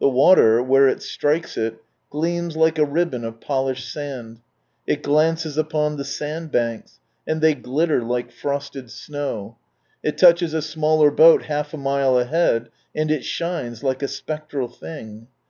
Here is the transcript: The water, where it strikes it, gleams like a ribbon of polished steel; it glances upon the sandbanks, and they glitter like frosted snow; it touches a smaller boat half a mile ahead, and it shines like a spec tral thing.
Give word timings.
The 0.00 0.08
water, 0.08 0.62
where 0.62 0.88
it 0.88 1.02
strikes 1.02 1.58
it, 1.58 1.84
gleams 2.08 2.56
like 2.56 2.78
a 2.78 2.86
ribbon 2.86 3.22
of 3.22 3.38
polished 3.38 3.86
steel; 3.90 4.36
it 4.86 5.02
glances 5.02 5.58
upon 5.58 5.96
the 5.98 6.06
sandbanks, 6.06 7.00
and 7.26 7.42
they 7.42 7.52
glitter 7.54 8.00
like 8.02 8.32
frosted 8.32 8.90
snow; 8.90 9.58
it 10.02 10.16
touches 10.16 10.54
a 10.54 10.62
smaller 10.62 11.10
boat 11.10 11.42
half 11.42 11.74
a 11.74 11.76
mile 11.76 12.16
ahead, 12.16 12.70
and 12.96 13.10
it 13.10 13.26
shines 13.26 13.84
like 13.84 14.02
a 14.02 14.08
spec 14.08 14.48
tral 14.48 14.74
thing. 14.74 15.26